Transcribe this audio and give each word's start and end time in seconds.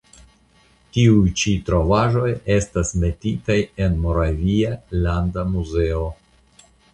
Tiuj 0.95 1.33
ĉi 1.41 1.51
trovaĵoj 1.67 2.29
estas 2.55 2.93
metitaj 3.03 3.59
en 3.89 3.99
Moravia 4.07 4.73
landa 5.05 5.45
muzeo. 5.53 6.03